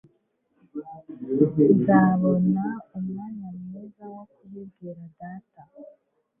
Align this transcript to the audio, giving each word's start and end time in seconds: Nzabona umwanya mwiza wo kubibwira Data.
Nzabona 1.75 2.65
umwanya 2.97 3.47
mwiza 3.57 4.03
wo 4.13 4.23
kubibwira 4.33 5.01
Data. 5.17 5.63